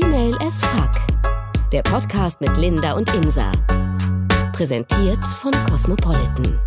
[0.00, 0.90] Female as Fuck.
[1.70, 3.52] Der Podcast mit Linda und Insa.
[4.52, 6.58] Präsentiert von Cosmopolitan.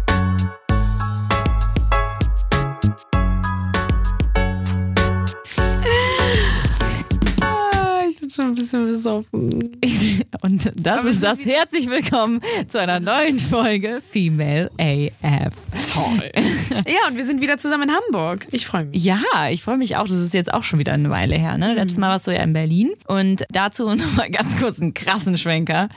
[8.37, 9.49] Schon ein bisschen besoffen.
[10.41, 11.43] Und das ist das.
[11.43, 15.55] Herzlich willkommen zu einer neuen Folge Female AF.
[15.91, 16.31] Toll.
[16.69, 18.45] Ja, und wir sind wieder zusammen in Hamburg.
[18.51, 19.03] Ich freue mich.
[19.03, 19.19] Ja,
[19.49, 20.07] ich freue mich auch.
[20.07, 21.57] Das ist jetzt auch schon wieder eine Weile her.
[21.57, 21.73] Ne?
[21.73, 22.91] Letztes Mal warst du ja in Berlin.
[23.07, 25.89] Und dazu nochmal ganz kurz einen krassen Schwenker.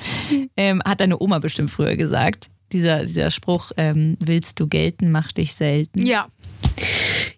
[0.56, 2.50] Ähm, hat deine Oma bestimmt früher gesagt.
[2.72, 6.06] Dieser, dieser Spruch, ähm, willst du gelten, mach dich selten.
[6.06, 6.28] Ja.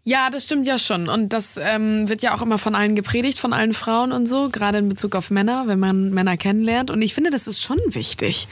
[0.05, 1.09] Ja, das stimmt ja schon.
[1.09, 4.49] Und das ähm, wird ja auch immer von allen gepredigt, von allen Frauen und so,
[4.51, 6.91] gerade in Bezug auf Männer, wenn man Männer kennenlernt.
[6.91, 8.49] Und ich finde, das ist schon wichtig.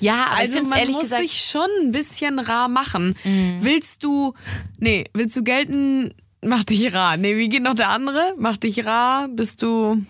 [0.00, 3.16] Ja, Also man muss gesagt, sich schon ein bisschen rar machen.
[3.60, 4.34] Willst du,
[4.80, 6.12] nee, willst du gelten,
[6.42, 7.16] mach dich rar.
[7.16, 8.34] Nee, wie geht noch der andere?
[8.36, 10.04] Mach dich rar, bist du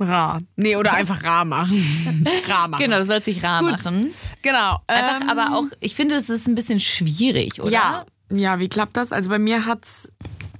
[0.00, 0.40] rar.
[0.56, 2.26] Nee, oder einfach rar machen.
[2.48, 2.82] rar machen.
[2.82, 3.70] Genau, du sollst dich rar Gut.
[3.84, 4.12] machen.
[4.42, 4.80] Genau.
[4.88, 7.70] Einfach, ähm, aber auch, ich finde, das ist ein bisschen schwierig, oder?
[7.70, 9.12] Ja, ja, wie klappt das?
[9.12, 10.10] Also bei mir hat's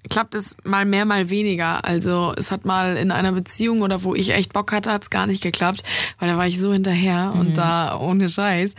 [0.09, 1.85] klappt es mal mehr, mal weniger.
[1.85, 5.27] Also es hat mal in einer Beziehung oder wo ich echt Bock hatte, hat's gar
[5.27, 5.83] nicht geklappt,
[6.19, 8.75] weil da war ich so hinterher und da ohne Scheiß.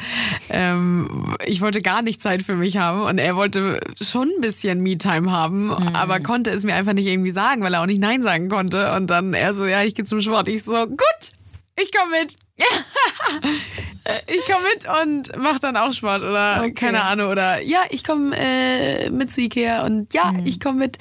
[0.49, 4.81] Ähm, ich wollte gar nicht Zeit für mich haben und er wollte schon ein bisschen
[4.81, 8.23] Me-Time haben, aber konnte es mir einfach nicht irgendwie sagen, weil er auch nicht Nein
[8.23, 8.93] sagen konnte.
[8.93, 10.49] Und dann er so, ja, ich gehe zum Sport.
[10.49, 11.31] Ich so, gut,
[11.75, 12.37] ich komme mit.
[14.27, 16.71] Ich komme mit und mach dann auch Sport oder Okay.
[16.73, 20.97] keine Ahnung oder ja, ich komme äh, mit zu Ikea und ja, ich komme mit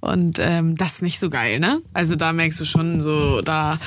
[0.00, 1.80] und ähm, das ist nicht so geil, ne?
[1.92, 3.78] Also da merkst du schon so da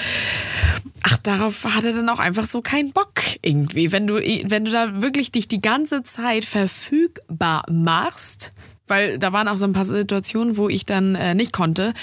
[1.03, 4.71] ach darauf hat er dann auch einfach so keinen Bock irgendwie, wenn du wenn du
[4.71, 8.51] da wirklich dich die ganze Zeit verfügbar machst.
[8.85, 11.93] Weil da waren auch so ein paar Situationen, wo ich dann äh, nicht konnte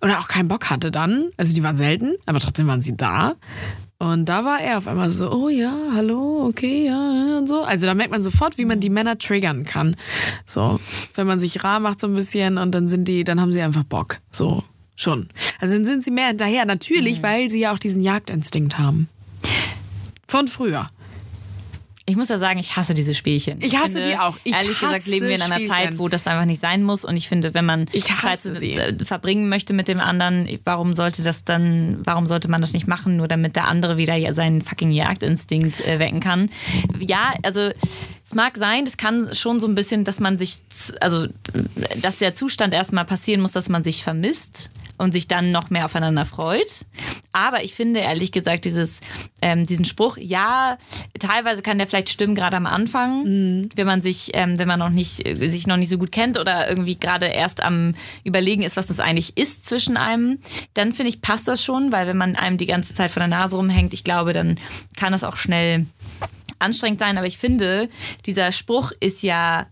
[0.00, 1.26] oder auch keinen Bock hatte dann.
[1.36, 3.34] Also die waren selten, aber trotzdem waren sie da.
[3.98, 7.62] Und da war er auf einmal so, oh ja, hallo, okay, ja, ja, und so.
[7.62, 9.96] Also da merkt man sofort, wie man die Männer triggern kann.
[10.44, 10.80] So,
[11.14, 13.62] wenn man sich rar macht so ein bisschen und dann sind die, dann haben sie
[13.62, 14.18] einfach Bock.
[14.30, 14.64] So,
[14.96, 15.28] schon.
[15.60, 16.64] Also dann sind sie mehr hinterher.
[16.66, 19.08] Natürlich, weil sie ja auch diesen Jagdinstinkt haben.
[20.26, 20.86] Von früher.
[22.06, 23.58] Ich muss ja sagen, ich hasse diese Spielchen.
[23.62, 24.36] Ich hasse die auch.
[24.44, 25.74] Ich ehrlich gesagt leben wir in einer Spielchen.
[25.74, 27.02] Zeit, wo das einfach nicht sein muss.
[27.02, 28.72] Und ich finde, wenn man Ich Zeit die.
[28.72, 32.86] äh, verbringen möchte mit dem anderen, warum sollte das dann, warum sollte man das nicht
[32.86, 36.50] machen, nur damit der andere wieder seinen fucking Jagdinstinkt äh, wecken kann?
[36.98, 37.70] Ja, also
[38.22, 40.58] es mag sein, das kann schon so ein bisschen, dass man sich,
[41.00, 41.26] also
[42.02, 45.84] dass der Zustand erstmal passieren muss, dass man sich vermisst und sich dann noch mehr
[45.84, 46.84] aufeinander freut.
[47.32, 49.00] Aber ich finde ehrlich gesagt dieses,
[49.42, 50.78] ähm, diesen Spruch, ja,
[51.18, 54.90] teilweise kann der vielleicht stimmen, gerade am Anfang, wenn man sich, ähm, wenn man noch
[54.90, 58.76] nicht, äh, sich noch nicht so gut kennt oder irgendwie gerade erst am Überlegen ist,
[58.76, 60.38] was das eigentlich ist zwischen einem,
[60.74, 63.28] dann finde ich, passt das schon, weil wenn man einem die ganze Zeit vor der
[63.28, 64.58] Nase rumhängt, ich glaube, dann
[64.96, 65.86] kann das auch schnell
[66.58, 67.88] anstrengend sein, aber ich finde,
[68.26, 69.66] dieser Spruch ist ja,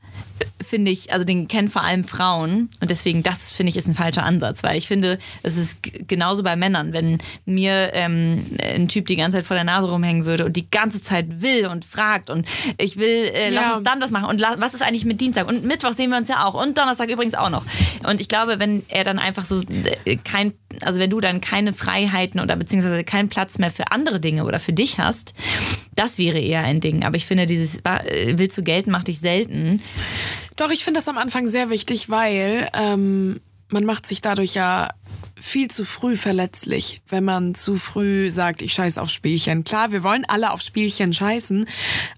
[0.64, 3.94] finde ich, also den kennen vor allem Frauen und deswegen, das finde ich, ist ein
[3.94, 5.78] falscher Ansatz, weil ich finde, es ist
[6.08, 10.24] genauso bei Männern, wenn mir ähm, ein Typ die ganze Zeit vor der Nase rumhängen
[10.24, 12.46] würde und die ganze Zeit will und fragt und
[12.78, 13.74] ich will, äh, lass Ja.
[13.76, 16.16] uns dann was machen und la- was ist eigentlich mit Dienstag und Mittwoch sehen wir
[16.18, 17.64] uns ja auch und Donnerstag übrigens auch noch
[18.08, 19.60] und ich glaube, wenn er dann einfach so
[20.04, 24.20] äh, kein, also wenn du dann keine Freiheiten oder beziehungsweise keinen Platz mehr für andere
[24.20, 25.34] Dinge oder für dich hast,
[25.94, 27.04] das wäre eher ein Ding.
[27.04, 29.82] Aber ich finde, dieses äh, willst du gelten, mach dich selten.
[30.56, 34.90] Doch, ich finde das am Anfang sehr wichtig, weil ähm, man macht sich dadurch ja
[35.40, 39.64] viel zu früh verletzlich, wenn man zu früh sagt, ich scheiß auf Spielchen.
[39.64, 41.66] Klar, wir wollen alle auf Spielchen scheißen,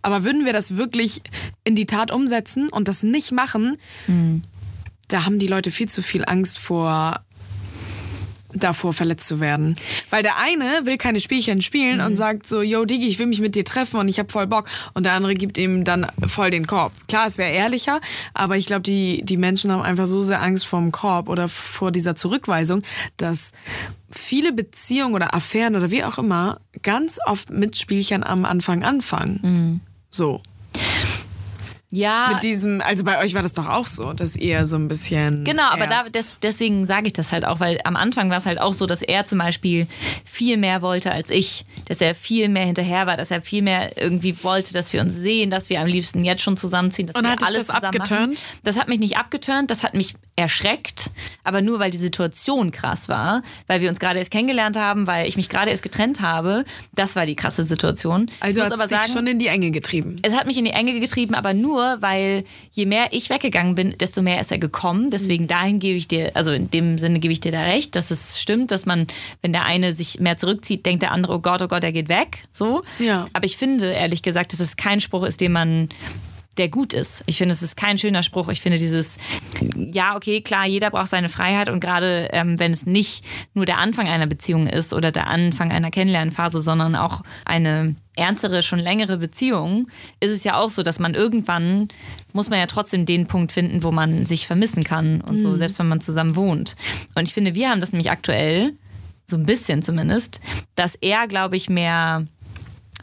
[0.03, 1.23] aber würden wir das wirklich
[1.65, 3.79] in die Tat umsetzen und das nicht machen,
[5.09, 7.24] da haben die Leute viel zu viel Angst vor
[8.55, 9.77] davor verletzt zu werden.
[10.11, 13.41] Weil der eine will keine Spielchen spielen und sagt so, yo Digi, ich will mich
[13.41, 14.67] mit dir treffen und ich hab voll Bock.
[14.95, 16.93] Und der andere gibt ihm dann voll den Korb.
[17.09, 18.01] Klar, es wäre ehrlicher,
[18.33, 21.49] aber ich glaube, die, die Menschen haben einfach so sehr Angst vor dem Korb oder
[21.49, 22.83] vor dieser Zurückweisung,
[23.17, 23.53] dass
[24.11, 29.81] viele Beziehungen oder Affären oder wie auch immer ganz oft mit Spielchen am Anfang anfangen.
[30.11, 30.41] So.
[31.95, 34.89] Ja, Mit diesem, also bei euch war das doch auch so, dass ihr so ein
[34.89, 35.45] bisschen.
[35.45, 38.47] Genau, aber da, des, deswegen sage ich das halt auch, weil am Anfang war es
[38.47, 39.87] halt auch so, dass er zum Beispiel
[40.25, 43.97] viel mehr wollte als ich, dass er viel mehr hinterher war, dass er viel mehr
[43.97, 47.23] irgendwie wollte, dass wir uns sehen, dass wir am liebsten jetzt schon zusammenziehen, dass Und
[47.23, 48.43] wir hat alles das abgeturnt?
[48.65, 51.11] Das hat mich nicht abgeturnt, das hat mich erschreckt,
[51.45, 55.29] aber nur weil die Situation krass war, weil wir uns gerade erst kennengelernt haben, weil
[55.29, 56.65] ich mich gerade erst getrennt habe.
[56.93, 58.31] Das war die krasse Situation.
[58.41, 60.17] Also hat aber dich schon in die Enge getrieben.
[60.23, 63.97] es hat mich in die Enge getrieben, aber nur, weil je mehr ich weggegangen bin,
[63.99, 65.11] desto mehr ist er gekommen.
[65.11, 68.11] Deswegen dahin gebe ich dir, also in dem Sinne gebe ich dir da recht, dass
[68.11, 69.07] es stimmt, dass man,
[69.43, 72.09] wenn der eine sich mehr zurückzieht, denkt der andere, oh Gott, oh Gott, er geht
[72.09, 72.45] weg.
[72.53, 72.83] So.
[72.99, 73.27] Ja.
[73.33, 75.89] Aber ich finde, ehrlich gesagt, dass es kein Spruch ist, den man
[76.57, 77.25] der gut ist.
[77.27, 78.49] Ich finde, es ist kein schöner Spruch.
[78.49, 79.19] Ich finde dieses,
[79.93, 83.25] ja, okay, klar, jeder braucht seine Freiheit und gerade ähm, wenn es nicht
[83.55, 88.63] nur der Anfang einer Beziehung ist oder der Anfang einer Kennenlernphase, sondern auch eine ernstere,
[88.63, 89.89] schon längere Beziehung,
[90.21, 91.89] ist es ja auch so, dass man irgendwann
[92.33, 95.79] muss man ja trotzdem den Punkt finden, wo man sich vermissen kann und so, selbst
[95.79, 96.77] wenn man zusammen wohnt.
[97.15, 98.75] Und ich finde, wir haben das nämlich aktuell,
[99.27, 100.41] so ein bisschen zumindest,
[100.75, 102.27] dass er, glaube ich, mehr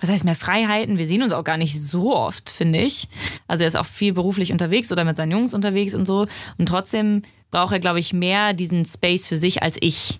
[0.01, 0.97] was heißt mehr Freiheiten?
[0.97, 3.07] Wir sehen uns auch gar nicht so oft, finde ich.
[3.47, 6.27] Also er ist auch viel beruflich unterwegs oder mit seinen Jungs unterwegs und so.
[6.57, 7.21] Und trotzdem
[7.51, 10.19] braucht er, glaube ich, mehr diesen Space für sich als ich.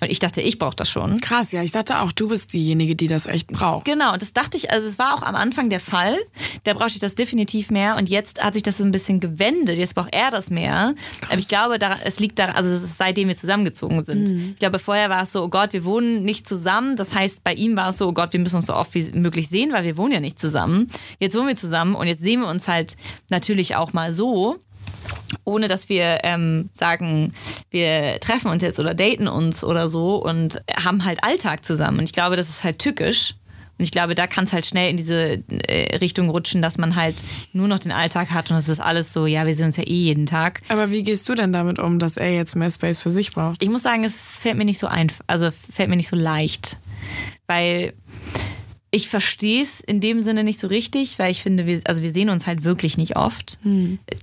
[0.00, 1.20] Und ich dachte, ich brauche das schon.
[1.20, 3.84] Krass, ja, ich dachte auch, du bist diejenige, die das echt braucht.
[3.84, 6.16] Genau, und das dachte ich, also es war auch am Anfang der Fall.
[6.64, 9.76] Da brauchte ich das definitiv mehr und jetzt hat sich das so ein bisschen gewendet.
[9.78, 10.94] Jetzt braucht er das mehr.
[11.28, 14.30] Aber ich glaube, da, es liegt daran, also es ist seitdem wir zusammengezogen sind.
[14.52, 16.96] Ich glaube, vorher war es so, oh Gott, wir wohnen nicht zusammen.
[16.96, 19.10] Das heißt, bei ihm war es so, oh Gott, wir müssen uns so oft wie
[19.12, 20.86] möglich sehen, weil wir wohnen ja nicht zusammen.
[21.18, 22.96] Jetzt wohnen wir zusammen und jetzt sehen wir uns halt
[23.30, 24.58] natürlich auch mal so
[25.44, 27.32] ohne dass wir ähm, sagen,
[27.70, 31.98] wir treffen uns jetzt oder daten uns oder so und haben halt Alltag zusammen.
[31.98, 33.34] Und ich glaube, das ist halt tückisch.
[33.78, 36.96] Und ich glaube, da kann es halt schnell in diese äh, Richtung rutschen, dass man
[36.96, 37.22] halt
[37.52, 39.84] nur noch den Alltag hat und es ist alles so, ja, wir sehen uns ja
[39.84, 40.62] eh jeden Tag.
[40.68, 43.62] Aber wie gehst du denn damit um, dass er jetzt mehr Space für sich braucht?
[43.62, 46.78] Ich muss sagen, es fällt mir nicht so einfach, also fällt mir nicht so leicht.
[47.46, 47.94] Weil
[48.90, 52.12] ich verstehe es in dem Sinne nicht so richtig, weil ich finde, wir, also wir
[52.12, 53.58] sehen uns halt wirklich nicht oft.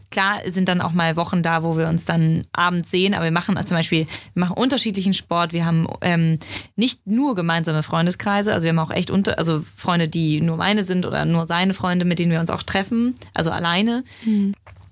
[0.09, 3.31] Klar sind dann auch mal Wochen da, wo wir uns dann abends sehen, aber wir
[3.31, 5.53] machen zum Beispiel, wir machen unterschiedlichen Sport.
[5.53, 6.39] Wir haben ähm,
[6.75, 10.83] nicht nur gemeinsame Freundeskreise, also wir haben auch echt unter, also Freunde, die nur meine
[10.83, 14.03] sind oder nur seine Freunde, mit denen wir uns auch treffen, also alleine.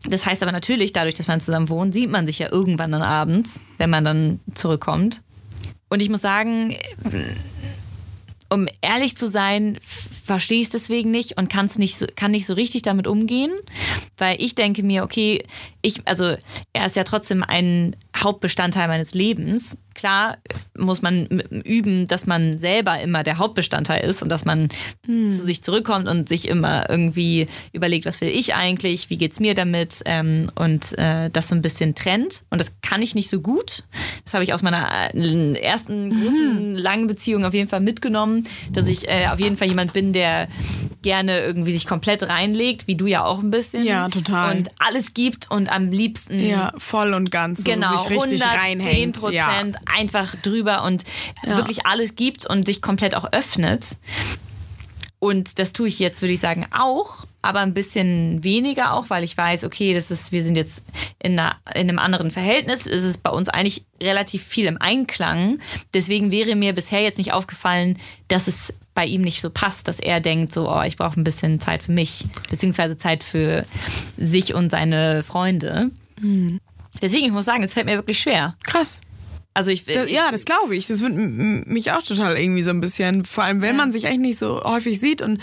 [0.08, 3.02] Das heißt aber natürlich, dadurch, dass man zusammen wohnt, sieht man sich ja irgendwann dann
[3.02, 5.22] abends, wenn man dann zurückkommt.
[5.90, 6.76] Und ich muss sagen,
[8.54, 12.46] um ehrlich zu sein, verstehe ich es deswegen nicht und kann's nicht so, kann nicht
[12.46, 13.52] so richtig damit umgehen,
[14.18, 15.44] weil ich denke mir, okay,
[15.82, 16.36] ich, also
[16.72, 19.80] er ist ja trotzdem ein Hauptbestandteil meines Lebens.
[19.94, 20.38] Klar
[20.78, 24.70] muss man üben, dass man selber immer der Hauptbestandteil ist und dass man
[25.06, 29.54] zu sich zurückkommt und sich immer irgendwie überlegt, was will ich eigentlich, wie geht's mir
[29.54, 32.44] damit ähm, und äh, das so ein bisschen trennt.
[32.50, 33.84] Und das kann ich nicht so gut.
[34.24, 38.88] Das habe ich aus meiner äh, ersten großen langen Beziehung auf jeden Fall mitgenommen, dass
[38.88, 40.48] ich äh, auf jeden Fall jemand bin, der
[41.02, 43.84] gerne irgendwie sich komplett reinlegt, wie du ja auch ein bisschen.
[43.84, 44.58] Ja, total.
[44.58, 47.64] Und alles gibt und am liebsten Ja, voll und ganz.
[47.64, 49.18] Genau, sich richtig 110 reinhängt.
[49.32, 49.64] Ja.
[49.86, 51.06] Einfach drüber und
[51.44, 53.98] wirklich alles gibt und sich komplett auch öffnet.
[55.24, 59.24] Und das tue ich jetzt, würde ich sagen, auch, aber ein bisschen weniger auch, weil
[59.24, 60.84] ich weiß, okay, das ist, wir sind jetzt
[61.18, 62.86] in, einer, in einem anderen Verhältnis.
[62.86, 65.60] Es ist bei uns eigentlich relativ viel im Einklang.
[65.94, 70.02] Deswegen wäre mir bisher jetzt nicht aufgefallen, dass es bei ihm nicht so passt, dass
[70.02, 73.66] er denkt, so, oh, ich brauche ein bisschen Zeit für mich, beziehungsweise Zeit für
[74.18, 75.92] sich und seine Freunde.
[77.02, 78.58] Deswegen, ich muss sagen, es fällt mir wirklich schwer.
[78.64, 79.00] Krass.
[79.56, 80.88] Also ich, Da, ja, das glaube ich.
[80.88, 84.20] Das würde mich auch total irgendwie so ein bisschen, vor allem wenn man sich eigentlich
[84.20, 85.42] nicht so häufig sieht und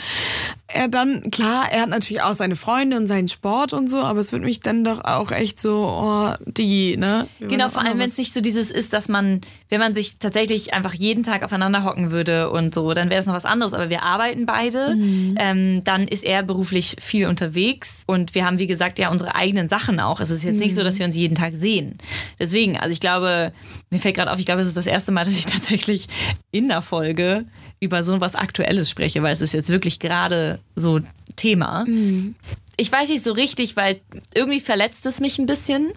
[0.72, 4.20] er dann, klar, er hat natürlich auch seine Freunde und seinen Sport und so, aber
[4.20, 7.26] es würde mich dann doch auch echt so, oh, die, ne?
[7.38, 10.19] Wir Genau, vor allem, wenn es nicht so dieses ist, dass man, wenn man sich
[10.19, 13.75] tatsächlich einfach jeden Tag aufeinander hocken würde und so, dann wäre das noch was anderes.
[13.75, 14.95] Aber wir arbeiten beide.
[14.97, 15.35] Mhm.
[15.38, 19.68] Ähm, dann ist er beruflich viel unterwegs und wir haben, wie gesagt, ja unsere eigenen
[19.68, 20.21] Sachen auch.
[20.21, 20.85] Es ist jetzt nicht so, Mhm.
[20.85, 21.99] dass wir uns jeden Tag sehen.
[22.38, 23.52] Deswegen, also ich glaube,
[23.90, 26.09] mir fällt gerade auf, ich glaube, es ist das erste Mal, dass ich tatsächlich
[26.50, 27.45] in der Folge
[27.80, 31.00] über so was Aktuelles spreche, weil es ist jetzt wirklich gerade so
[31.37, 31.84] Thema.
[31.87, 32.34] Mhm.
[32.76, 34.00] Ich weiß nicht so richtig, weil
[34.34, 35.92] irgendwie verletzt es mich ein bisschen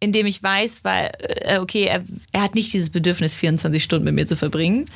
[0.00, 2.02] indem ich weiß, weil, äh, okay, er,
[2.32, 4.86] er hat nicht dieses Bedürfnis, 24 Stunden mit mir zu verbringen.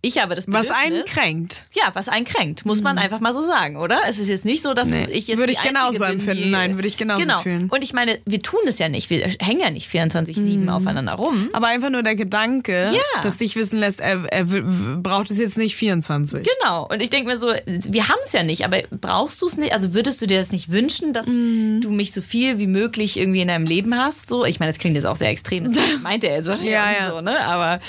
[0.00, 0.84] Ich habe das Was Bedürfnis.
[0.84, 1.64] einen kränkt.
[1.74, 4.00] Ja, was einen kränkt, muss man einfach mal so sagen, oder?
[4.08, 5.06] Es ist jetzt nicht so, dass Nee.
[5.10, 5.38] ich jetzt.
[5.38, 6.50] Würde ich genauso bin, empfinden.
[6.50, 7.40] Nein, würde ich genauso genau.
[7.40, 7.68] fühlen.
[7.70, 9.10] Und ich meine, wir tun das ja nicht.
[9.10, 11.48] Wir hängen ja nicht 24-7 aufeinander rum.
[11.52, 13.20] Aber einfach nur der Gedanke, Ja.
[13.22, 16.46] dass dich wissen lässt, er, er braucht es jetzt nicht 24.
[16.60, 16.86] Genau.
[16.86, 19.72] Und ich denke mir so, wir haben es ja nicht, aber brauchst du es nicht?
[19.72, 21.80] Also würdest du dir das nicht wünschen, dass Mhm.
[21.82, 24.28] du mich so viel wie möglich irgendwie in deinem Leben hast?
[24.28, 25.64] So, ich meine, das klingt jetzt auch sehr extrem.
[25.72, 27.10] Das meinte er wahrscheinlich Ja, ja.
[27.10, 27.40] so, ne?
[27.40, 27.80] Aber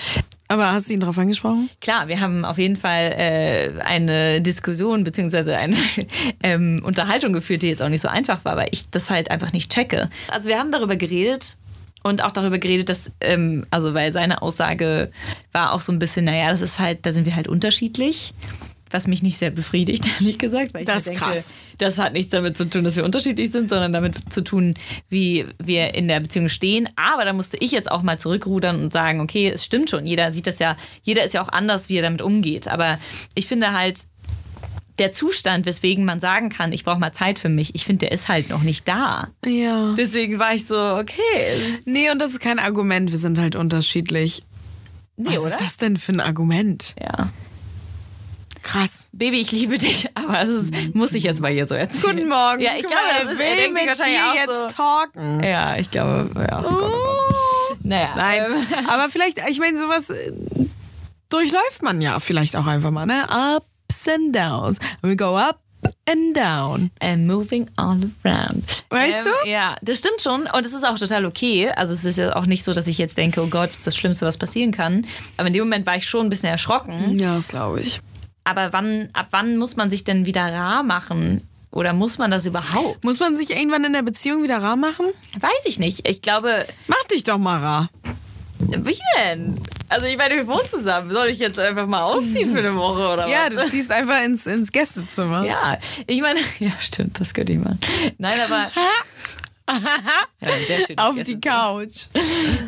[0.47, 1.69] Aber hast du ihn drauf angesprochen?
[1.81, 5.75] Klar, wir haben auf jeden Fall äh, eine Diskussion beziehungsweise eine
[6.43, 9.53] ähm, Unterhaltung geführt, die jetzt auch nicht so einfach war, weil ich das halt einfach
[9.53, 10.09] nicht checke.
[10.29, 11.57] Also wir haben darüber geredet
[12.03, 15.11] und auch darüber geredet, dass, ähm, also weil seine Aussage
[15.51, 18.33] war auch so ein bisschen, naja, das ist halt, da sind wir halt unterschiedlich.
[18.91, 20.73] Was mich nicht sehr befriedigt, ehrlich gesagt.
[20.73, 21.53] Weil ich Das ist denke, krass.
[21.77, 24.73] Das hat nichts damit zu tun, dass wir unterschiedlich sind, sondern damit zu tun,
[25.09, 26.87] wie wir in der Beziehung stehen.
[26.95, 30.05] Aber da musste ich jetzt auch mal zurückrudern und sagen, okay, es stimmt schon.
[30.05, 32.67] Jeder sieht das ja, jeder ist ja auch anders, wie er damit umgeht.
[32.67, 32.99] Aber
[33.33, 33.99] ich finde halt,
[34.99, 38.11] der Zustand, weswegen man sagen kann, ich brauche mal Zeit für mich, ich finde, der
[38.13, 39.29] ist halt noch nicht da.
[39.45, 39.93] Ja.
[39.97, 41.59] Deswegen war ich so, okay.
[41.85, 43.11] Nee, und das ist kein Argument.
[43.11, 44.43] Wir sind halt unterschiedlich.
[45.17, 45.49] Nee, Was oder?
[45.49, 46.95] ist das denn für ein Argument?
[47.01, 47.29] Ja.
[48.75, 49.07] Krass.
[49.13, 52.17] Baby, ich liebe dich, aber es ist, muss ich jetzt mal hier so erzählen.
[52.17, 52.59] Guten Morgen.
[52.59, 54.67] Ja, ich Guck glaube, mal, das er ist, er will sich mit dir jetzt so.
[54.67, 55.43] talken.
[55.45, 56.59] Ja, ich glaube, ja.
[56.59, 57.77] Oh Gott, oh Gott.
[57.85, 58.13] Naja.
[58.17, 60.33] Nein, Ähm, aber vielleicht, ich meine, sowas äh,
[61.29, 63.25] durchläuft man ja vielleicht auch einfach mal, ne?
[63.55, 64.77] Ups and downs.
[65.01, 65.61] We go up
[66.09, 66.91] and down.
[66.99, 68.83] And moving all around.
[68.89, 69.49] Weißt du?
[69.49, 70.47] Ja, das stimmt schon.
[70.47, 71.69] Und es ist auch total okay.
[71.77, 73.87] Also es ist ja auch nicht so, dass ich jetzt denke, oh Gott, das ist
[73.87, 75.07] das Schlimmste, was passieren kann.
[75.37, 77.17] Aber in dem Moment war ich schon ein bisschen erschrocken.
[77.17, 78.01] Ja, das glaube ich.
[78.45, 81.41] Aber wann, ab wann muss man sich denn wieder rar machen?
[81.71, 83.03] Oder muss man das überhaupt?
[83.03, 85.07] Muss man sich irgendwann in der Beziehung wieder rar machen?
[85.37, 86.07] Weiß ich nicht.
[86.07, 87.89] Ich glaube, Mach dich doch mal rar.
[88.59, 89.59] wie denn?
[89.89, 91.09] Also ich meine, wir wohnen zusammen.
[91.11, 93.55] Soll ich jetzt einfach mal ausziehen für eine Woche oder Ja, was?
[93.65, 95.43] du ziehst einfach ins, ins Gästezimmer.
[95.45, 97.79] Ja, ich meine, ja, stimmt, das könnte ich machen.
[98.19, 98.71] Nein, aber.
[100.41, 100.95] ja.
[100.97, 102.07] Auf die Couch.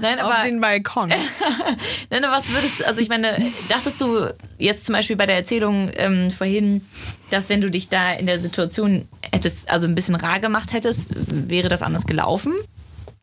[0.01, 1.09] Nein, Auf aber, den Balkon.
[2.09, 4.27] nein, aber was würdest also ich meine, dachtest du
[4.57, 6.85] jetzt zum Beispiel bei der Erzählung ähm, vorhin,
[7.29, 11.11] dass wenn du dich da in der Situation hättest, also ein bisschen rar gemacht hättest,
[11.49, 12.53] wäre das anders gelaufen?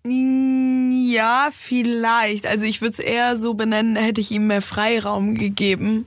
[0.06, 2.46] Ja, vielleicht.
[2.46, 6.04] Also ich würde es eher so benennen, hätte ich ihm mehr Freiraum gegeben.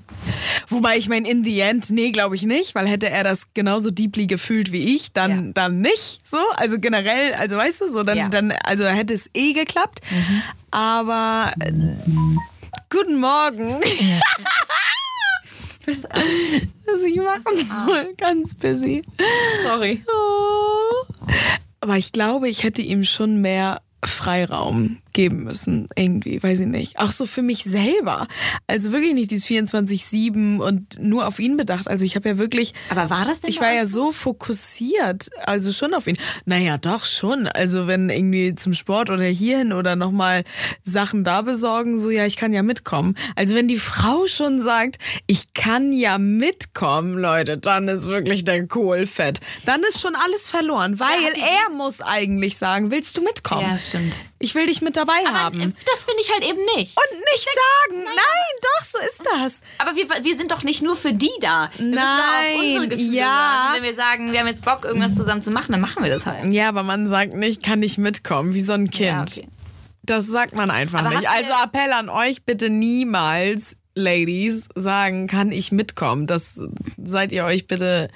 [0.67, 3.89] Wobei ich meine, in the end, nee, glaube ich nicht, weil hätte er das genauso
[3.89, 5.51] deeply gefühlt wie ich, dann, Ja.
[5.53, 6.21] dann nicht.
[6.23, 8.25] So, also generell, also weißt du, so, dann, Ja.
[8.27, 8.31] Mhm.
[8.31, 10.01] dann also hätte es eh geklappt.
[10.69, 11.71] Aber äh,
[12.91, 13.79] guten Morgen.
[15.87, 19.01] also ich mache uns wohl ganz busy.
[19.63, 20.03] Sorry.
[20.07, 21.05] Oh.
[21.79, 25.87] Aber ich glaube, ich hätte ihm schon mehr Freiraum geben müssen.
[25.95, 26.99] Irgendwie, weiß ich nicht.
[26.99, 28.27] Auch so für mich selber.
[28.67, 31.87] Also wirklich nicht dieses 24-7 und nur auf ihn bedacht.
[31.87, 32.75] Also ich habe ja wirklich.
[32.91, 34.11] Aber war das denn Ich war ja so?
[34.11, 36.19] fokussiert, also schon auf ihn.
[36.45, 37.47] Naja, doch schon.
[37.47, 40.43] Also wenn irgendwie zum Sport oder hierhin oder nochmal
[40.83, 43.15] Sachen da besorgen, so ja, ich kann ja mitkommen.
[43.35, 48.67] Also wenn die Frau schon sagt, ich kann ja mitkommen, Leute, dann ist wirklich der
[48.67, 49.39] Kohl fett.
[49.65, 53.61] Dann ist schon alles verloren, weil er muss eigentlich sagen, willst du mitkommen?
[53.61, 54.15] Ja, stimmt.
[54.37, 55.61] Ich will dich mit dabei haben.
[55.61, 56.97] Aber äh, das finde ich halt eben nicht.
[56.97, 59.61] Und nicht sagen, nein, doch, so ist das.
[59.77, 61.69] Aber wir, wir sind doch nicht nur für die da.
[61.77, 63.71] Wir doch auch Nein, unsere Gefühle ja.
[63.75, 66.25] Wenn wir sagen, wir haben jetzt Bock, irgendwas zusammen zu machen, dann machen wir das
[66.25, 66.45] halt.
[66.51, 69.07] Ja, aber man sagt nicht, kann ich mitkommen, wie so ein Kind.
[69.07, 69.47] Ja, okay.
[70.03, 71.29] Das sagt man einfach Aber nicht.
[71.29, 76.27] Also Appell an euch, bitte niemals, Ladies, sagen, kann ich mitkommen.
[76.27, 76.61] Das
[77.03, 78.09] seid ihr euch bitte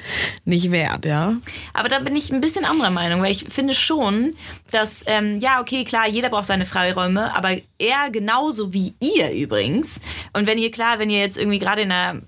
[0.45, 1.37] nicht wert, ja?
[1.73, 4.35] Aber da bin ich ein bisschen anderer Meinung, weil ich finde schon,
[4.69, 10.01] dass, ähm, ja, okay, klar, jeder braucht seine Freiräume, aber er genauso wie ihr übrigens.
[10.33, 12.21] Und wenn ihr, klar, wenn ihr jetzt irgendwie gerade in einer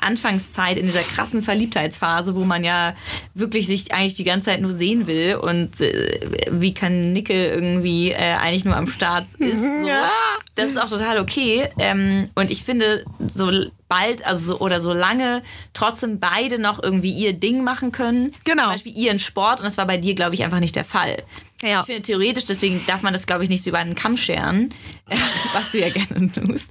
[0.00, 2.94] Anfangszeit, in dieser krassen Verliebtheitsphase, wo man ja
[3.34, 8.10] wirklich sich eigentlich die ganze Zeit nur sehen will und äh, wie kann Nickel irgendwie
[8.10, 9.60] äh, eigentlich nur am Start ist.
[9.60, 9.66] So.
[9.86, 10.10] Ja.
[10.56, 11.68] Das ist auch total okay.
[11.78, 13.52] Ähm, und ich finde, so
[13.88, 18.34] bald, also so, oder so lange trotzdem beide noch irgendwie ihr Ding machen können.
[18.44, 18.64] Genau.
[18.64, 19.60] Zum Beispiel ihren Sport.
[19.60, 21.22] Und das war bei dir, glaube ich, einfach nicht der Fall.
[21.62, 21.80] Ja.
[21.80, 24.74] Ich finde theoretisch, deswegen darf man das, glaube ich, nicht so über einen Kamm scheren,
[25.54, 26.70] was du ja gerne tust.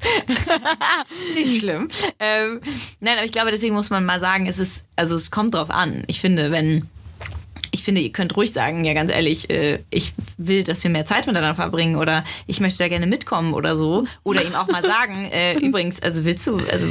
[1.36, 1.88] nicht schlimm.
[2.20, 2.62] Ähm,
[3.00, 5.72] nein, aber ich glaube, deswegen muss man mal sagen, es ist, also es kommt drauf
[5.72, 6.04] an.
[6.08, 6.88] Ich finde, wenn
[7.86, 11.28] finde, ihr könnt ruhig sagen, ja ganz ehrlich, äh, ich will, dass wir mehr Zeit
[11.28, 14.06] miteinander verbringen oder ich möchte da gerne mitkommen oder so.
[14.24, 16.88] Oder ihm auch mal sagen, äh, übrigens, also willst du, also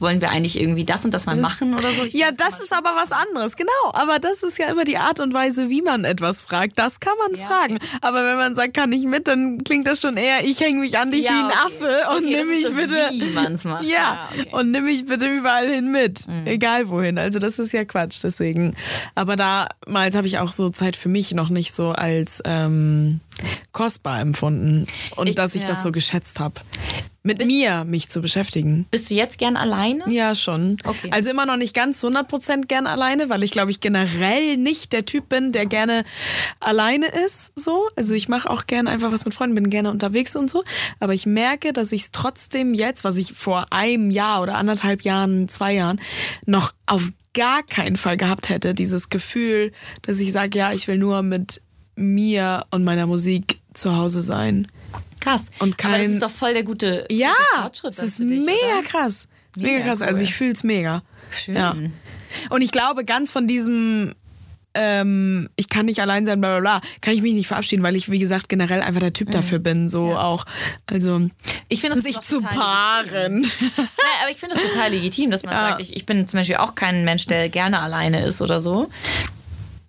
[0.00, 2.04] wollen wir eigentlich irgendwie das und das mal machen oder so?
[2.04, 3.70] Ich Ja, das ist aber was anderes, genau.
[3.92, 6.78] Aber das ist ja immer die Art und Weise, wie man etwas fragt.
[6.78, 7.78] Das kann man Ja, fragen.
[8.00, 10.98] Aber wenn man sagt, kann ich mit, dann klingt das schon eher, ich hänge mich
[10.98, 11.54] an dich Ja, wie ein okay.
[11.66, 13.68] Affe und Okay, nimm mich das, bitte.
[13.68, 13.84] macht.
[13.84, 14.48] Ja, Ja, okay.
[14.48, 14.54] Mhm.
[14.58, 16.20] und nimm mich bitte überall hin mit.
[16.44, 17.18] Egal wohin.
[17.18, 18.76] Also das ist ja Quatsch, deswegen.
[19.14, 23.20] Aber damals habe ich auch so Zeit für mich noch nicht so als ähm,
[23.72, 24.86] kostbar empfunden.
[25.16, 25.82] Und Ich- dass ich das ja.
[25.84, 26.54] so geschätzt habe.
[27.24, 28.86] Mit mir mich zu beschäftigen.
[28.90, 30.04] Bist du jetzt gern alleine?
[30.08, 30.78] Ja, schon.
[30.84, 31.08] Okay.
[31.10, 35.04] Also immer noch nicht ganz 100% gern alleine, weil ich glaube ich generell nicht der
[35.04, 36.04] Typ bin, der gerne
[36.60, 37.52] alleine ist.
[37.58, 40.64] So, Also ich mache auch gerne einfach was mit Freunden, bin gerne unterwegs und so.
[41.00, 45.02] Aber ich merke, dass ich es trotzdem jetzt, was ich vor einem Jahr oder anderthalb
[45.02, 46.00] Jahren, zwei Jahren,
[46.46, 48.74] noch auf gar keinen Fall gehabt hätte.
[48.74, 51.60] Dieses Gefühl, dass ich sage, ja, ich will nur mit
[51.98, 54.66] mir und meiner Musik zu Hause sein.
[55.20, 55.50] Krass.
[55.58, 57.98] Und Aber das kein- ist doch voll der gute, Ja, gute Fortschritt.
[57.98, 58.82] dann ist dich, mega oder?
[58.88, 59.28] krass.
[59.52, 60.02] Es ist mega, Mega krass.
[60.02, 60.24] Also cool.
[60.24, 61.02] ich fühle es mega.
[61.32, 61.56] Schön.
[61.56, 61.74] Ja.
[62.50, 64.14] Und ich glaube, ganz von diesem
[64.74, 67.96] ähm, ich kann nicht allein sein, bla bla bla, kann ich mich nicht verabschieden, weil
[67.96, 69.14] ich, wie gesagt, generell einfach der Mhm.
[69.14, 69.88] Typ dafür bin.
[69.88, 70.44] So auch.
[70.86, 71.26] Also
[71.68, 72.54] Ich finde das sich zu total
[73.06, 73.42] paaren.
[73.76, 75.68] Ja, aber ich finde das total legitim, dass man Ja.
[75.70, 78.88] sagt, ich, ich bin zum Beispiel auch kein Mensch, der gerne alleine ist oder so.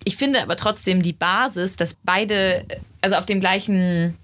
[0.03, 2.65] Ich finde aber trotzdem die Basis, dass beide,
[3.01, 4.17] also auf dem gleichen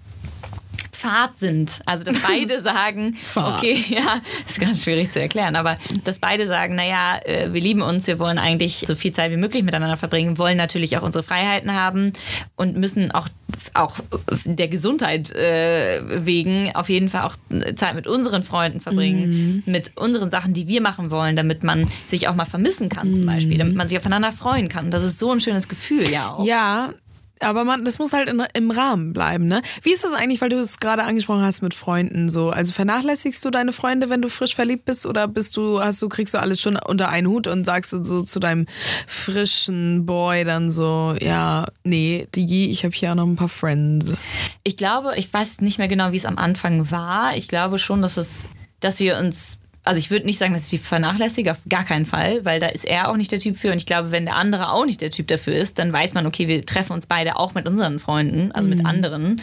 [1.06, 1.80] Pfad sind.
[1.86, 6.74] Also, dass beide sagen, okay, ja, ist ganz schwierig zu erklären, aber dass beide sagen,
[6.74, 10.38] naja, äh, wir lieben uns, wir wollen eigentlich so viel Zeit wie möglich miteinander verbringen,
[10.38, 12.12] wollen natürlich auch unsere Freiheiten haben
[12.56, 13.28] und müssen auch,
[13.74, 13.98] auch
[14.44, 17.36] der Gesundheit äh, wegen auf jeden Fall auch
[17.76, 22.28] Zeit mit unseren Freunden verbringen, mit unseren Sachen, die wir machen wollen, damit man sich
[22.28, 24.90] auch mal vermissen kann zum Beispiel, damit man sich aufeinander freuen kann.
[24.90, 26.44] Das ist so ein schönes Gefühl, ja auch.
[26.46, 26.92] Ja,
[27.40, 29.60] aber man, das muss halt in, im Rahmen bleiben, ne?
[29.82, 32.50] Wie ist das eigentlich, weil du es gerade angesprochen hast mit Freunden so?
[32.50, 36.08] Also vernachlässigst du deine Freunde, wenn du frisch verliebt bist, oder bist du, hast du,
[36.08, 38.66] kriegst du alles schon unter einen Hut und sagst du so zu deinem
[39.06, 44.12] frischen Boy dann so, ja, nee, Digi, ich habe hier auch noch ein paar Friends.
[44.64, 47.36] Ich glaube, ich weiß nicht mehr genau, wie es am Anfang war.
[47.36, 48.48] Ich glaube schon, dass es,
[48.80, 52.06] dass wir uns, also ich würde nicht sagen, dass ich die vernachlässige, auf gar keinen
[52.06, 53.70] Fall, weil da ist er auch nicht der Typ für.
[53.70, 56.26] Und ich glaube, wenn der andere auch nicht der Typ dafür ist, dann weiß man,
[56.26, 59.40] okay, wir treffen uns beide auch mit unseren Freunden, also mit anderen.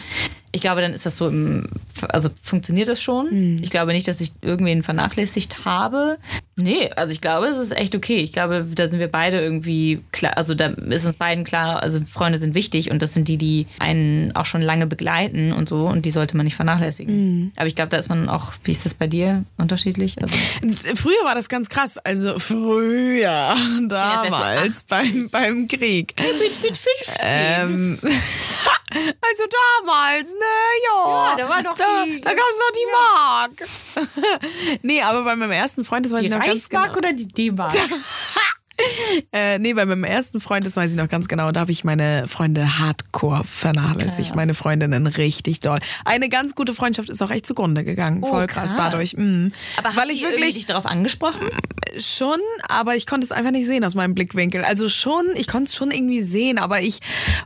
[0.54, 1.66] Ich glaube, dann ist das so im,
[2.08, 3.58] also funktioniert das schon.
[3.60, 6.16] Ich glaube nicht, dass ich irgendwen vernachlässigt habe.
[6.56, 8.20] Nee, also ich glaube, es ist echt okay.
[8.20, 12.00] Ich glaube, da sind wir beide irgendwie klar, also da ist uns beiden klar, also
[12.08, 15.88] Freunde sind wichtig und das sind die, die einen auch schon lange begleiten und so
[15.88, 17.50] und die sollte man nicht vernachlässigen.
[17.56, 20.22] Aber ich glaube, da ist man auch, wie ist das bei dir unterschiedlich?
[20.22, 20.36] Also,
[20.94, 23.56] Früher war das ganz krass, also früher,
[23.88, 26.14] damals beim, beim Krieg.
[27.20, 27.98] Ähm,
[28.94, 29.44] also
[29.82, 30.54] damals, ne,
[30.86, 31.28] ja.
[31.30, 34.78] Ja, da war doch da, die- Da gab's noch die Mark.
[34.82, 36.82] nee, aber bei meinem ersten Freund, das weiß die ich noch ganz genau.
[36.82, 37.72] Reichsmark oder die D-Mark?
[39.32, 41.82] Äh, nee, bei meinem ersten Freund, das weiß ich noch ganz genau, da habe ich
[41.84, 44.28] meine Freunde hardcore vernachlässigt.
[44.28, 44.36] Krass.
[44.36, 45.78] Meine Freundinnen richtig doll.
[46.04, 48.20] Eine ganz gute Freundschaft ist auch echt zugrunde gegangen.
[48.24, 48.90] Voll krass, krass.
[48.90, 49.14] dadurch.
[49.16, 49.48] Mm.
[49.78, 51.40] Aber Weil ich wirklich dich darauf angesprochen?
[51.98, 54.64] schon, aber ich konnte es einfach nicht sehen aus meinem Blickwinkel.
[54.64, 56.98] Also schon, ich konnte es schon irgendwie sehen, aber ich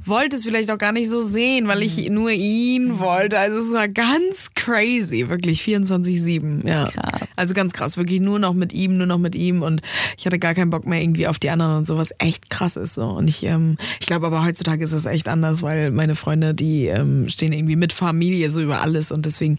[0.04, 1.82] wollte es vielleicht auch gar nicht so sehen, weil Mhm.
[1.82, 3.38] ich nur ihn wollte.
[3.38, 6.66] Also es war ganz crazy, wirklich 24-7.
[6.66, 6.84] Ja.
[6.86, 7.17] Krass.
[7.38, 9.80] Also ganz krass, wirklich nur noch mit ihm, nur noch mit ihm und
[10.16, 12.76] ich hatte gar keinen Bock mehr irgendwie auf die anderen und so, was echt krass
[12.76, 12.94] ist.
[12.94, 13.06] So.
[13.06, 16.86] Und ich, ähm, ich glaube aber heutzutage ist es echt anders, weil meine Freunde, die
[16.86, 19.58] ähm, stehen irgendwie mit Familie so über alles und deswegen.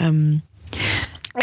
[0.00, 0.42] Ähm,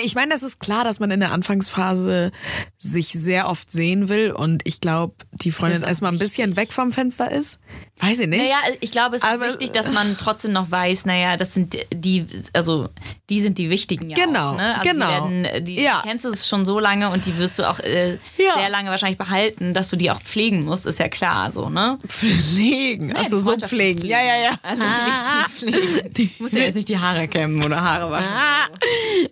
[0.01, 2.31] ich meine, das ist klar, dass man in der Anfangsphase
[2.77, 6.91] sich sehr oft sehen will und ich glaube, die Freundin erstmal ein bisschen weg vom
[6.91, 7.59] Fenster ist.
[7.99, 8.41] Weiß ich nicht.
[8.41, 11.77] Naja, ich glaube, es ist Aber- wichtig, dass man trotzdem noch weiß, naja, das sind
[11.93, 12.89] die, also
[13.29, 14.75] die sind die wichtigen ja Genau, auch, ne?
[14.79, 15.27] Also genau.
[15.27, 16.01] Die, werden, die Ja.
[16.03, 18.55] kennst du schon so lange und die wirst du auch äh, Ja.
[18.57, 21.99] sehr lange wahrscheinlich behalten, dass du die auch pflegen musst, ist ja klar, so, ne?
[22.07, 23.15] Pflegen.
[23.15, 24.05] Achso, die so Freundschaft pflegen.
[24.05, 24.55] Ja, ja, ja.
[24.63, 26.13] Also nicht die pflegen.
[26.13, 28.27] Du musst ja jetzt nicht die Haare kämmen oder Haare waschen.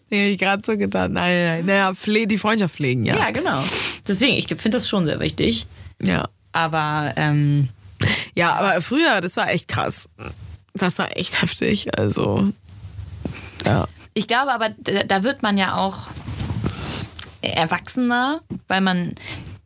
[0.09, 1.13] Nee, ich gerade so getan.
[1.13, 1.65] Nein, nein.
[1.65, 3.17] Naja, pfle die Freundschaft pflegen, ja.
[3.17, 3.63] Ja, genau.
[4.07, 5.67] Deswegen, ich finde das schon sehr wichtig.
[6.01, 6.27] Ja.
[6.51, 7.69] Aber ähm,
[8.35, 10.09] Ja, aber früher, das war echt krass.
[10.73, 11.97] Das war echt heftig.
[11.97, 12.51] Also,
[13.65, 13.87] ja.
[14.13, 16.07] Ich glaube aber, da da wird man ja auch
[17.41, 19.15] erwachsener, weil man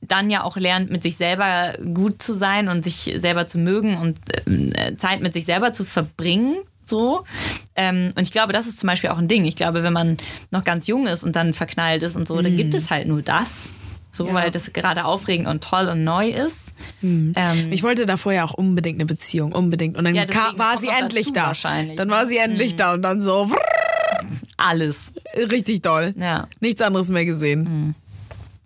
[0.02, 3.98] dann ja auch lernt, mit sich selber gut zu sein und sich selber zu mögen
[3.98, 6.58] und ähm, Zeit mit sich selber zu verbringen.
[6.86, 7.24] So.
[7.76, 9.45] Ähm, und ich glaube, das ist zum Beispiel auch ein Ding.
[9.45, 10.17] Ich glaube, wenn man
[10.52, 13.21] noch ganz jung ist und dann verknallt ist und so, dann gibt es halt nur
[13.21, 13.71] das.
[14.12, 14.34] So, Ja.
[14.34, 16.71] weil das gerade aufregend und toll und neu ist.
[17.04, 17.36] Ähm,
[17.71, 19.98] Ich wollte davor ja auch unbedingt eine Beziehung, unbedingt.
[19.98, 21.52] Und dann Ja, war sie endlich da.
[21.98, 23.52] Dann war sie endlich da und dann so
[24.56, 25.12] alles.
[25.52, 26.13] richtig doll.
[26.17, 26.48] Ja.
[26.62, 27.93] Nichts anderes mehr gesehen.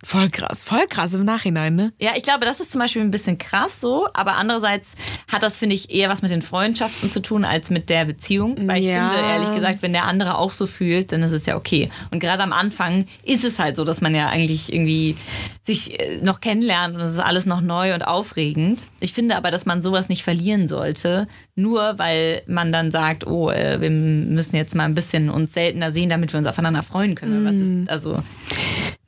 [0.02, 1.92] Voll krass, voll krass im Nachhinein, ne?
[2.00, 4.92] Ja, ich glaube, das ist zum Beispiel ein bisschen krass so, aber andererseits
[5.30, 8.56] hat das, finde ich, eher was mit den Freundschaften zu tun als mit der Beziehung.
[8.66, 9.10] Weil ich Ja.
[9.10, 11.90] finde, ehrlich gesagt, wenn der andere auch so fühlt, dann ist es ja okay.
[12.10, 15.16] Und gerade am Anfang ist es halt so, dass man ja eigentlich irgendwie
[15.64, 18.86] sich äh, noch kennenlernt und es ist alles noch neu und aufregend.
[19.00, 23.50] Ich finde aber, dass man sowas nicht verlieren sollte, nur weil man dann sagt, oh,
[23.50, 27.14] äh, wir müssen jetzt mal ein bisschen uns seltener sehen, damit wir uns aufeinander freuen
[27.14, 27.44] können.
[27.44, 28.22] Was ist, also,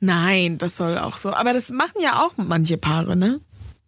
[0.03, 1.31] Nein, das soll auch so.
[1.33, 3.39] Aber das machen ja auch manche Paare, ne?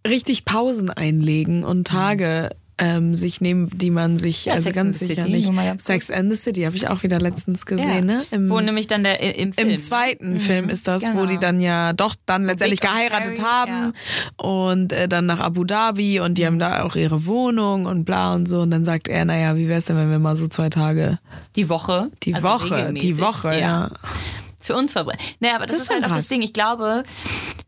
[0.08, 5.00] Richtig Pausen einlegen und Tage ähm, sich nehmen, die man sich Ja, also Sex ganz
[5.00, 5.82] sicher City, nicht.
[5.82, 8.26] Sex and the City habe ich auch wieder letztens gesehen, ne?
[8.32, 9.70] Im, Wo nämlich dann der im Film.
[9.70, 11.26] im zweiten Film ist das, wo genau.
[11.26, 13.94] die dann ja doch dann letztendlich Big geheiratet Harry, haben
[14.38, 18.34] und äh, dann nach Abu Dhabi und die haben da auch ihre Wohnung und bla
[18.34, 20.70] und so und dann sagt er, naja, wie wär's denn, wenn wir mal so zwei
[20.70, 21.20] Tage
[21.56, 22.10] die Woche.
[22.24, 23.90] die also Woche, regelmäßig, die Woche, ja.
[24.66, 25.22] Für uns verbrennen.
[25.40, 26.28] Naja, aber das, Das ist halt schon auch das krass.
[26.30, 26.42] Ding.
[26.42, 27.04] Ich glaube,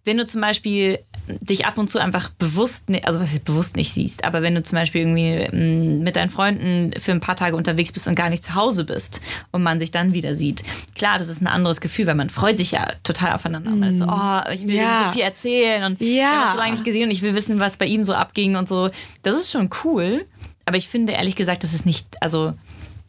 [0.04, 3.76] wenn du zum Beispiel dich ab und zu einfach bewusst, ne- also was ist bewusst
[3.76, 7.36] nicht siehst, aber wenn du zum Beispiel irgendwie mm, mit deinen Freunden für ein paar
[7.36, 10.64] Tage unterwegs bist und gar nicht zu Hause bist und man sich dann wieder sieht,
[10.96, 13.72] klar, das ist ein anderes Gefühl, weil man freut sich ja total aufeinander.
[13.72, 14.78] Man ist so, oh, ich will Mm.
[14.78, 15.06] Ja.
[15.08, 16.08] so viel erzählen und Ja.
[16.08, 18.56] wir haben so lange nicht gesehen und ich will wissen, was bei ihm so abging
[18.56, 18.90] und so.
[19.24, 20.26] Das ist schon cool,
[20.66, 22.54] aber ich finde ehrlich gesagt, das ist nicht, also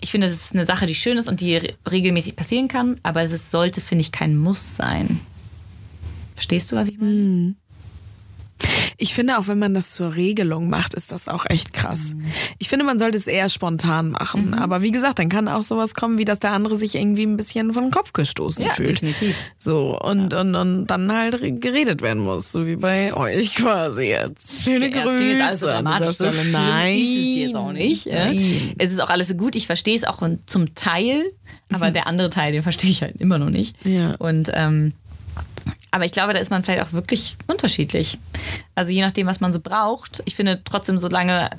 [0.01, 2.97] ich finde, es ist eine Sache, die schön ist und die re- regelmäßig passieren kann,
[3.03, 5.21] aber es sollte, finde ich, kein Muss sein.
[6.35, 7.55] Verstehst du, was ich meine?
[9.01, 12.15] Ich finde auch, wenn man das zur Regelung macht, ist das auch echt krass.
[12.17, 12.25] Mhm.
[12.59, 14.55] Ich finde, man sollte es eher spontan machen.
[14.55, 17.37] Aber wie gesagt, dann kann auch sowas kommen, wie dass der andere sich irgendwie ein
[17.37, 18.89] bisschen von den Kopf gestoßen Ja, fühlt.
[18.89, 19.37] definitiv.
[19.57, 24.03] So, und, und, und dann halt re- geredet werden muss, so wie bei euch quasi
[24.03, 24.65] jetzt.
[24.65, 25.15] Schöne Ja, Grüße.
[25.15, 26.17] es klingt jetzt alles so an dramatisch.
[26.17, 26.99] So Nein.
[26.99, 28.05] ist es jetzt auch nicht.
[28.07, 28.25] ja.
[28.25, 28.75] Nein.
[28.79, 29.55] Es ist auch alles so gut.
[29.55, 31.23] Ich verstehe es auch zum Teil,
[31.73, 33.77] aber der andere Teil, den verstehe ich halt immer noch nicht.
[33.85, 34.17] Ja.
[34.17, 34.93] Und ähm,
[35.91, 38.19] aber ich glaube, da ist man vielleicht auch wirklich unterschiedlich.
[38.75, 40.23] Also je nachdem, was man so braucht.
[40.27, 41.51] Ich finde trotzdem, solange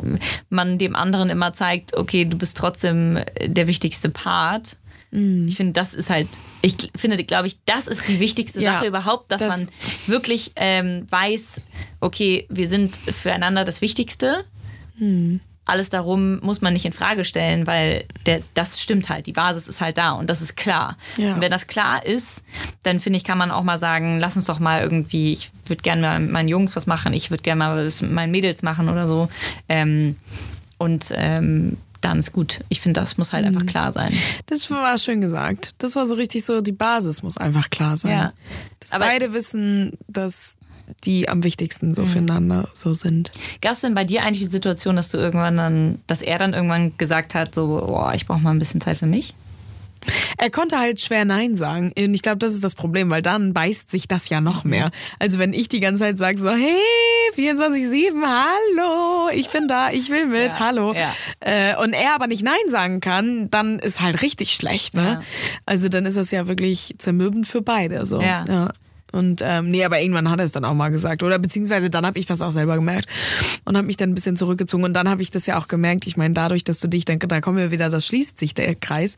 [0.49, 4.77] man dem anderen immer zeigt, okay, du bist trotzdem der wichtigste Part.
[5.11, 6.27] Ich finde, das ist halt,
[6.61, 9.69] ich finde, glaube ich, das ist die wichtigste Ja, Sache überhaupt, dass das- man
[10.05, 11.61] wirklich ähm, weiß,
[11.99, 14.43] okay, wir sind füreinander das Wichtigste.
[15.69, 19.27] Alles darum muss man nicht in Frage stellen, weil der, das stimmt halt.
[19.27, 20.97] Die Basis ist halt da und das ist klar.
[21.17, 21.35] Ja.
[21.35, 22.43] Und wenn das klar ist,
[22.83, 25.81] dann finde ich, kann man auch mal sagen, lass uns doch mal irgendwie, ich würde
[25.81, 28.61] gerne mal mit meinen Jungs was machen, ich würde gerne mal was mit meinen Mädels
[28.63, 29.29] machen oder so.
[29.69, 30.15] Ähm,
[30.77, 32.61] und ähm, dann ist gut.
[32.69, 33.49] Ich finde, das muss halt Mhm.
[33.57, 34.11] einfach klar sein.
[34.45, 35.71] Das war schön gesagt.
[35.79, 38.11] Das war so richtig so, die Basis muss einfach klar sein.
[38.17, 38.33] Ja.
[38.79, 40.55] Dass Aber- beide wissen, dass
[41.03, 43.31] die am wichtigsten so füreinander so sind.
[43.61, 46.53] Gab es denn bei dir eigentlich die Situation, dass du irgendwann dann, dass er dann
[46.53, 49.33] irgendwann gesagt hat, so, boah, ich brauche mal ein bisschen Zeit für mich?
[50.37, 51.91] Er konnte halt schwer Nein sagen.
[51.97, 54.91] Und ich glaube, das ist das Problem, weil dann beißt sich das ja noch mehr.
[55.19, 56.77] Also wenn ich die ganze Zeit sage so, hey,
[57.35, 60.93] 24-7, hallo, ich bin da, ich will mit, Ja, hallo.
[60.93, 61.13] ja.
[61.41, 64.93] Äh, und er aber nicht Nein sagen kann, dann ist halt richtig schlecht.
[64.93, 65.03] Ne?
[65.03, 65.21] Ja.
[65.65, 68.05] Also dann ist das ja wirklich zermürbend für beide.
[68.05, 68.21] So.
[68.21, 68.69] Ja.
[69.11, 71.23] Und ähm, nee, aber irgendwann hat er es dann auch mal gesagt.
[71.23, 73.07] Oder beziehungsweise dann habe ich das auch selber gemerkt
[73.65, 74.83] und habe mich dann ein bisschen zurückgezogen.
[74.83, 76.05] Und dann habe ich das ja auch gemerkt.
[76.07, 78.75] Ich meine, dadurch, dass du dich dann, da kommen wir wieder, das schließt sich der
[78.75, 79.17] Kreis,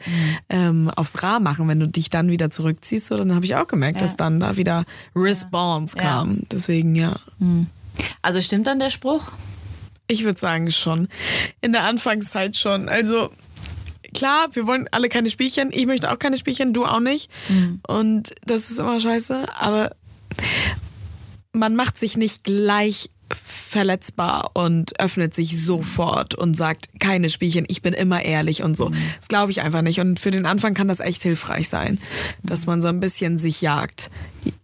[0.49, 3.67] ähm, aufs Ra machen, wenn du dich dann wieder zurückziehst, so, dann habe ich auch
[3.67, 6.03] gemerkt, dass dann da wieder Response Ja.
[6.03, 6.39] kam.
[6.51, 7.17] Deswegen ja.
[8.21, 9.23] Also stimmt dann der Spruch?
[10.07, 11.07] Ich würde sagen schon.
[11.61, 12.89] In der Anfangszeit schon.
[12.89, 13.29] Also
[14.21, 15.71] klar, wir wollen alle keine Spielchen.
[15.71, 17.31] Ich möchte auch keine Spielchen, du auch nicht.
[17.87, 19.47] Und das ist immer scheiße.
[19.57, 19.95] Aber
[21.53, 23.09] man macht sich nicht gleich
[23.43, 28.91] verletzbar und öffnet sich sofort und sagt keine Spielchen, ich bin immer ehrlich und so.
[29.17, 29.99] Das glaube ich einfach nicht.
[29.99, 31.99] Und für den Anfang kann das echt hilfreich sein,
[32.43, 34.11] dass man so ein bisschen sich jagt.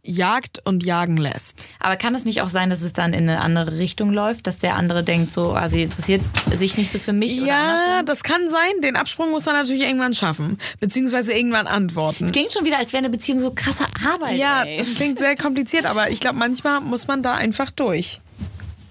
[0.02, 1.68] Jagt und jagen lässt.
[1.80, 4.58] Aber kann es nicht auch sein, dass es dann in eine andere Richtung läuft, dass
[4.58, 6.22] der andere denkt, so, ah, sie interessiert
[6.56, 8.82] sich nicht so für mich oder Ja, das kann sein.
[8.84, 10.58] Den Absprung muss man natürlich irgendwann schaffen.
[10.80, 12.26] Beziehungsweise irgendwann antworten.
[12.26, 14.38] Es klingt schon wieder, als wäre eine Beziehung so krasse Arbeit.
[14.38, 14.78] Ja, ey.
[14.78, 18.20] das klingt sehr kompliziert, aber ich glaube, manchmal muss man da einfach durch.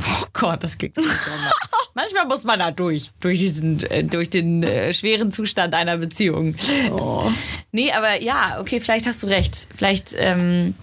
[0.07, 1.31] Oh Gott, das klingt nicht so.
[1.95, 6.55] Manchmal muss man da durch, durch diesen, äh, durch den äh, schweren Zustand einer Beziehung.
[6.91, 7.31] Oh.
[7.73, 9.69] Nee, aber ja, okay, vielleicht hast du recht.
[9.75, 10.75] Vielleicht ähm,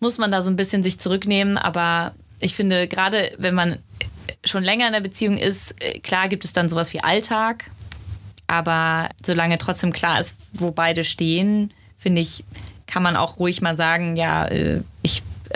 [0.00, 3.78] muss man da so ein bisschen sich zurücknehmen, aber ich finde, gerade wenn man
[4.44, 7.70] schon länger in einer Beziehung ist, äh, klar gibt es dann sowas wie Alltag,
[8.46, 12.44] aber solange trotzdem klar ist, wo beide stehen, finde ich,
[12.86, 14.82] kann man auch ruhig mal sagen, ja, äh,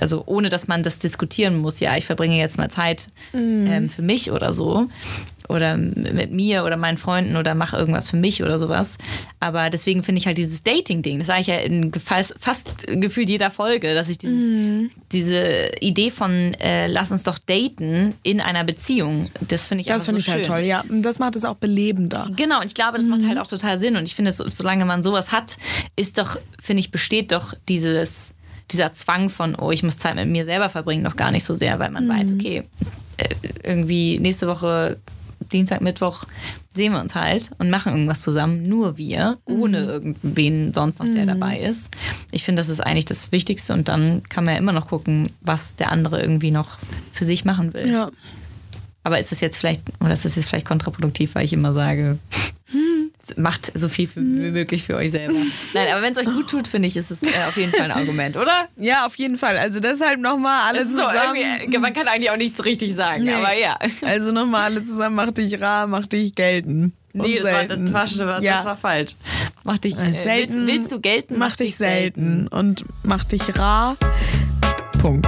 [0.00, 4.02] also ohne dass man das diskutieren muss, ja, ich verbringe jetzt mal Zeit ähm, für
[4.02, 4.88] mich oder so.
[5.48, 8.98] Oder mit mir oder meinen Freunden oder mache irgendwas für mich oder sowas.
[9.38, 13.30] Aber deswegen finde ich halt dieses Dating-Ding, das sage ich ja in fast, fast gefühlt
[13.30, 18.64] jeder Folge, dass ich dieses, diese Idee von äh, lass uns doch daten in einer
[18.64, 20.52] Beziehung, das finde ich Das finde so ich halt schön.
[20.54, 20.82] toll, ja.
[20.88, 22.28] Das macht es auch belebender.
[22.34, 23.94] Genau, und ich glaube, das macht halt auch total Sinn.
[23.94, 25.58] Und ich finde, so, solange man sowas hat,
[25.94, 28.34] ist doch, finde ich, besteht doch dieses,
[28.70, 31.54] dieser Zwang von, oh, ich muss Zeit mit mir selber verbringen, noch gar nicht so
[31.54, 32.64] sehr, weil man weiß, okay,
[33.16, 33.28] äh,
[33.62, 34.98] irgendwie nächste Woche,
[35.52, 36.24] Dienstag, Mittwoch,
[36.74, 41.26] sehen wir uns halt und machen irgendwas zusammen, nur wir, ohne irgendwen sonst noch, der
[41.26, 41.90] dabei ist.
[42.32, 45.28] Ich finde, das ist eigentlich das Wichtigste und dann kann man ja immer noch gucken,
[45.40, 46.78] was der andere irgendwie noch
[47.12, 47.90] für sich machen will.
[47.90, 48.10] Ja.
[49.04, 52.18] Aber ist das jetzt vielleicht, oder ist das jetzt vielleicht kontraproduktiv, weil ich immer sage,
[53.36, 55.34] macht so viel wie möglich für euch selber.
[55.74, 57.82] Nein, aber wenn es euch gut tut, finde ich, ist es äh, auf jeden Fall
[57.90, 58.68] ein Argument, oder?
[58.76, 59.56] Ja, auf jeden Fall.
[59.58, 61.36] Also deshalb nochmal alle So, zusammen.
[61.36, 63.32] irgendwie, man kann eigentlich auch nichts richtig sagen, Nee.
[63.34, 63.78] aber ja.
[64.02, 66.92] Also nochmal alle zusammen, mach dich rar, mach dich gelten.
[67.12, 67.92] Nee, das war, das, selten.
[67.92, 68.56] war, das, war, ja.
[68.56, 69.16] das war falsch.
[69.64, 71.38] Mach dich Äh, äh, selten, Willst, willst du gelten?
[71.38, 72.46] Mach dich selten.
[72.48, 73.96] Und mach dich rar.
[75.00, 75.26] Punkt.